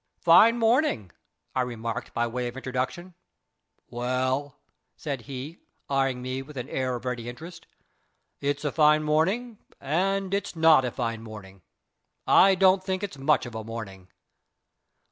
"Fine 0.23 0.57
morning," 0.57 1.11
I 1.55 1.61
remarked, 1.61 2.11
by 2.11 2.25
way 2.25 2.47
of 2.47 2.57
introduction. 2.57 3.13
"Well," 3.91 4.55
said 4.97 5.21
he, 5.29 5.59
eyeing 5.91 6.23
me 6.23 6.41
with 6.41 6.57
an 6.57 6.67
air 6.69 6.95
of 6.95 7.05
ready 7.05 7.29
interest, 7.29 7.67
"it's 8.39 8.65
a 8.65 8.71
fine 8.71 9.03
morning 9.03 9.59
and 9.79 10.33
it's 10.33 10.55
not 10.55 10.85
a 10.85 10.91
fine 10.91 11.21
morning. 11.21 11.61
I 12.25 12.55
don't 12.55 12.83
think 12.83 13.03
it's 13.03 13.19
much 13.19 13.45
of 13.45 13.53
a 13.53 13.63
morning." 13.63 14.07